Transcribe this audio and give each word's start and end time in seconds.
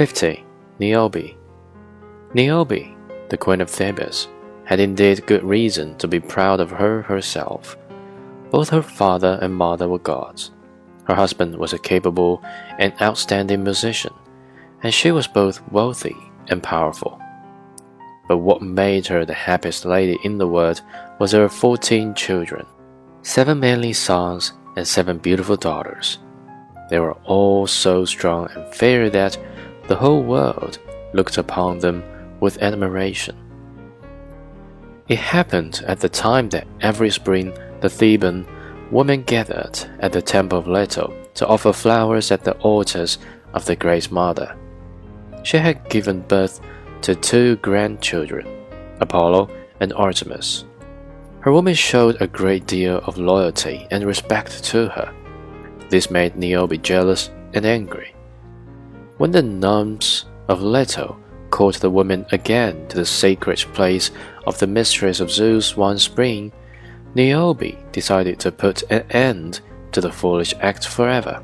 50. 0.00 0.42
Niobe 0.78 1.36
Niobe, 2.32 2.96
the 3.28 3.36
queen 3.36 3.60
of 3.60 3.68
Thebes, 3.68 4.28
had 4.64 4.80
indeed 4.80 5.26
good 5.26 5.44
reason 5.44 5.94
to 5.98 6.08
be 6.08 6.18
proud 6.18 6.58
of 6.58 6.70
her 6.70 7.02
herself. 7.02 7.76
Both 8.50 8.70
her 8.70 8.80
father 8.80 9.38
and 9.42 9.54
mother 9.54 9.88
were 9.88 9.98
gods. 9.98 10.52
Her 11.04 11.14
husband 11.14 11.54
was 11.54 11.74
a 11.74 11.78
capable 11.78 12.42
and 12.78 12.94
outstanding 13.02 13.62
musician, 13.62 14.14
and 14.82 14.94
she 14.94 15.10
was 15.12 15.26
both 15.26 15.60
wealthy 15.70 16.16
and 16.48 16.62
powerful. 16.62 17.20
But 18.26 18.38
what 18.38 18.62
made 18.62 19.06
her 19.08 19.26
the 19.26 19.34
happiest 19.34 19.84
lady 19.84 20.18
in 20.24 20.38
the 20.38 20.48
world 20.48 20.80
was 21.18 21.32
her 21.32 21.46
fourteen 21.50 22.14
children, 22.14 22.64
seven 23.20 23.60
manly 23.60 23.92
sons 23.92 24.54
and 24.78 24.88
seven 24.88 25.18
beautiful 25.18 25.56
daughters. 25.56 26.16
They 26.88 26.98
were 26.98 27.18
all 27.24 27.66
so 27.66 28.06
strong 28.06 28.48
and 28.54 28.74
fair 28.74 29.10
that 29.10 29.36
the 29.90 29.96
whole 29.96 30.22
world 30.22 30.78
looked 31.12 31.36
upon 31.36 31.80
them 31.80 32.04
with 32.38 32.62
admiration. 32.62 33.36
It 35.08 35.18
happened 35.18 35.82
at 35.84 35.98
the 35.98 36.08
time 36.08 36.48
that 36.50 36.68
every 36.80 37.10
spring 37.10 37.52
the 37.80 37.88
Theban 37.88 38.46
women 38.92 39.24
gathered 39.24 39.80
at 39.98 40.12
the 40.12 40.22
temple 40.22 40.60
of 40.60 40.68
Leto 40.68 41.12
to 41.34 41.46
offer 41.48 41.72
flowers 41.72 42.30
at 42.30 42.44
the 42.44 42.56
altars 42.58 43.18
of 43.52 43.64
the 43.64 43.74
Great 43.74 44.12
Mother. 44.12 44.56
She 45.42 45.56
had 45.56 45.90
given 45.90 46.20
birth 46.20 46.60
to 47.02 47.16
two 47.16 47.56
grandchildren, 47.56 48.46
Apollo 49.00 49.50
and 49.80 49.92
Artemis. 49.94 50.66
Her 51.40 51.50
women 51.50 51.74
showed 51.74 52.22
a 52.22 52.28
great 52.28 52.68
deal 52.68 52.98
of 52.98 53.18
loyalty 53.18 53.88
and 53.90 54.04
respect 54.04 54.62
to 54.66 54.88
her. 54.90 55.12
This 55.88 56.12
made 56.12 56.36
Niobe 56.36 56.80
jealous 56.80 57.30
and 57.54 57.66
angry. 57.66 58.14
When 59.20 59.32
the 59.32 59.42
nuns 59.42 60.24
of 60.48 60.62
Leto 60.62 61.14
called 61.50 61.74
the 61.74 61.90
women 61.90 62.24
again 62.32 62.88
to 62.88 62.96
the 62.96 63.04
sacred 63.04 63.58
place 63.74 64.10
of 64.46 64.58
the 64.58 64.66
mistress 64.66 65.20
of 65.20 65.30
Zeus 65.30 65.76
one 65.76 65.98
spring, 65.98 66.52
Niobe 67.14 67.76
decided 67.92 68.40
to 68.40 68.50
put 68.50 68.82
an 68.90 69.04
end 69.10 69.60
to 69.92 70.00
the 70.00 70.10
foolish 70.10 70.54
act 70.60 70.88
forever. 70.88 71.42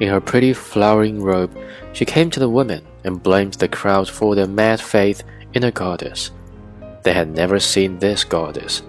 In 0.00 0.08
her 0.08 0.20
pretty 0.20 0.52
flowering 0.52 1.22
robe, 1.22 1.56
she 1.92 2.04
came 2.04 2.30
to 2.30 2.40
the 2.40 2.48
women 2.48 2.84
and 3.04 3.22
blamed 3.22 3.54
the 3.54 3.68
crowd 3.68 4.10
for 4.10 4.34
their 4.34 4.48
mad 4.48 4.80
faith 4.80 5.22
in 5.52 5.62
a 5.62 5.70
goddess. 5.70 6.32
They 7.04 7.12
had 7.12 7.28
never 7.28 7.60
seen 7.60 7.96
this 8.00 8.24
goddess. 8.24 8.82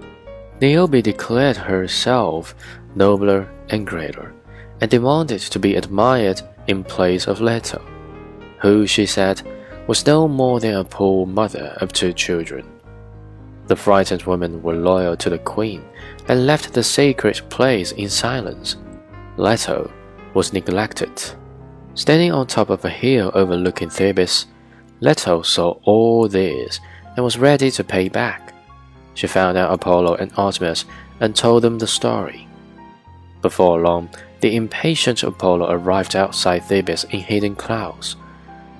Niobe 0.60 1.00
declared 1.00 1.58
herself 1.58 2.56
nobler 2.96 3.48
and 3.68 3.86
greater, 3.86 4.34
and 4.80 4.90
demanded 4.90 5.42
to 5.42 5.60
be 5.60 5.76
admired 5.76 6.42
in 6.66 6.82
place 6.82 7.28
of 7.28 7.40
Leto, 7.40 7.80
who, 8.60 8.86
she 8.86 9.06
said, 9.06 9.42
was 9.86 10.06
no 10.06 10.26
more 10.26 10.60
than 10.60 10.74
a 10.74 10.84
poor 10.84 11.26
mother 11.26 11.76
of 11.80 11.92
two 11.92 12.12
children. 12.12 12.66
The 13.66 13.76
frightened 13.76 14.22
women 14.22 14.62
were 14.62 14.74
loyal 14.74 15.16
to 15.16 15.30
the 15.30 15.38
queen 15.38 15.84
and 16.28 16.46
left 16.46 16.72
the 16.72 16.82
sacred 16.82 17.40
place 17.50 17.92
in 17.92 18.08
silence. 18.08 18.76
Leto 19.36 19.90
was 20.34 20.52
neglected. 20.52 21.10
Standing 21.94 22.32
on 22.32 22.46
top 22.46 22.70
of 22.70 22.84
a 22.84 22.90
hill 22.90 23.30
overlooking 23.34 23.90
Thebes, 23.90 24.46
Leto 25.00 25.42
saw 25.42 25.78
all 25.84 26.28
this 26.28 26.80
and 27.16 27.24
was 27.24 27.38
ready 27.38 27.70
to 27.70 27.84
pay 27.84 28.08
back. 28.08 28.54
She 29.14 29.26
found 29.26 29.56
out 29.56 29.72
Apollo 29.72 30.16
and 30.16 30.32
Artemis 30.36 30.84
and 31.20 31.34
told 31.34 31.62
them 31.62 31.78
the 31.78 31.86
story. 31.86 32.46
Before 33.42 33.80
long, 33.80 34.10
the 34.40 34.56
impatient 34.56 35.22
Apollo 35.22 35.70
arrived 35.70 36.14
outside 36.14 36.64
Thebes 36.64 37.04
in 37.04 37.20
hidden 37.20 37.56
clouds. 37.56 38.16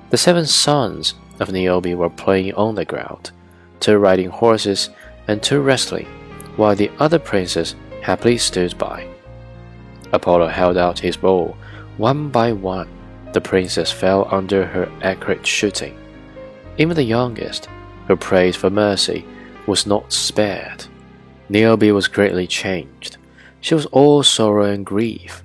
The 0.09 0.17
seven 0.17 0.45
sons 0.45 1.15
of 1.39 1.51
Niobe 1.51 1.93
were 1.93 2.09
playing 2.09 2.53
on 2.53 2.75
the 2.75 2.85
ground 2.85 3.31
two 3.79 3.97
riding 3.97 4.29
horses, 4.29 4.89
and 5.27 5.41
two 5.41 5.61
wrestling, 5.61 6.07
while 6.55 6.75
the 6.75 6.91
other 6.99 7.19
princes 7.19 7.75
happily 8.01 8.37
stood 8.37 8.77
by. 8.77 9.07
Apollo 10.11 10.47
held 10.47 10.77
out 10.77 10.99
his 10.99 11.17
bow. 11.17 11.55
One 11.97 12.29
by 12.29 12.53
one, 12.53 12.89
the 13.33 13.41
princes 13.41 13.91
fell 13.91 14.27
under 14.31 14.65
her 14.65 14.91
accurate 15.01 15.45
shooting. 15.45 15.97
Even 16.77 16.95
the 16.95 17.03
youngest, 17.03 17.67
who 18.07 18.15
prayed 18.15 18.55
for 18.55 18.69
mercy, 18.69 19.25
was 19.67 19.85
not 19.85 20.13
spared. 20.13 20.85
Niobe 21.49 21.91
was 21.91 22.07
greatly 22.07 22.47
changed. 22.47 23.17
She 23.61 23.73
was 23.73 23.85
all 23.87 24.23
sorrow 24.23 24.65
and 24.65 24.85
grief, 24.85 25.43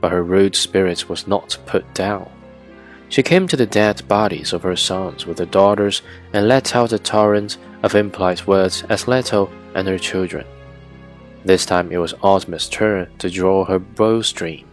but 0.00 0.12
her 0.12 0.22
rude 0.22 0.54
spirit 0.54 1.08
was 1.08 1.26
not 1.26 1.58
put 1.66 1.92
down. 1.94 2.30
She 3.14 3.22
came 3.22 3.46
to 3.46 3.56
the 3.56 3.64
dead 3.64 4.08
bodies 4.08 4.52
of 4.52 4.64
her 4.64 4.74
sons 4.74 5.24
with 5.24 5.38
her 5.38 5.46
daughters 5.46 6.02
and 6.32 6.48
let 6.48 6.74
out 6.74 6.92
a 6.92 6.98
torrent 6.98 7.58
of 7.84 7.94
impolite 7.94 8.48
words 8.48 8.82
as 8.88 9.06
Leto 9.06 9.52
and 9.76 9.86
her 9.86 10.00
children. 10.00 10.44
This 11.44 11.64
time 11.64 11.92
it 11.92 11.98
was 11.98 12.14
Artemis' 12.24 12.68
turn 12.68 13.08
to 13.18 13.30
draw 13.30 13.66
her 13.66 13.78
bowstring. 13.78 14.66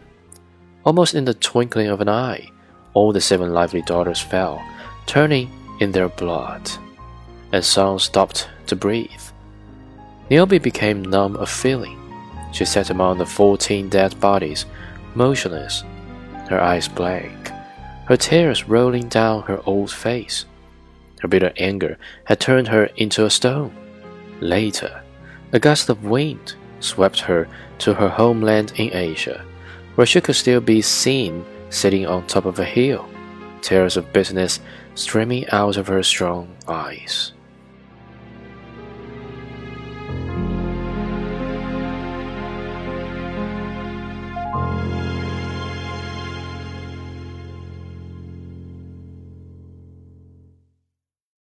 Almost 0.84 1.14
in 1.14 1.26
the 1.26 1.36
twinkling 1.36 1.86
of 1.86 2.02
an 2.02 2.10
eye, 2.10 2.50
all 2.96 3.12
the 3.12 3.22
seven 3.22 3.54
lively 3.54 3.84
daughters 3.84 4.20
fell, 4.20 4.60
turning 5.06 5.52
in 5.80 5.92
their 5.92 6.10
blood, 6.10 6.68
and 7.52 7.64
sons 7.64 8.02
stopped 8.02 8.50
to 8.66 8.76
breathe. 8.76 9.22
Niobe 10.32 10.64
became 10.64 11.06
numb 11.06 11.36
of 11.36 11.48
feeling. 11.48 12.00
She 12.54 12.66
sat 12.66 12.90
among 12.90 13.20
the 13.20 13.26
fourteen 13.28 13.88
dead 13.88 14.20
bodies, 14.20 14.66
motionless, 15.14 15.84
her 16.50 16.60
eyes 16.60 16.88
blank, 16.88 17.52
her 18.12 18.18
tears 18.18 18.68
rolling 18.68 19.08
down 19.08 19.42
her 19.44 19.62
old 19.66 19.90
face. 19.90 20.46
Her 21.22 21.30
bitter 21.30 21.54
anger 21.56 21.98
had 22.26 22.42
turned 22.42 22.68
her 22.68 22.90
into 22.98 23.26
a 23.26 23.30
stone. 23.30 23.74
Later, 24.42 25.02
a 25.54 25.60
gust 25.60 25.88
of 25.88 26.04
wind 26.04 26.56
swept 26.82 27.22
her 27.22 27.48
to 27.78 27.94
her 27.94 28.10
homeland 28.10 28.74
in 28.76 28.94
Asia, 28.94 29.46
where 29.96 30.06
she 30.06 30.20
could 30.20 30.36
still 30.36 30.60
be 30.60 30.82
seen 30.82 31.46
sitting 31.70 32.06
on 32.06 32.28
top 32.28 32.44
of 32.44 32.60
a 32.60 32.66
hill, 32.66 33.08
tears 33.62 33.96
of 33.96 34.12
bitterness 34.12 34.60
streaming 34.94 35.48
out 35.52 35.78
of 35.78 35.88
her 35.88 36.04
strong 36.04 36.54
eyes. 36.68 37.32